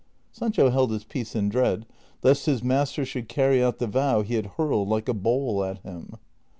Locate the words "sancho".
0.31-0.71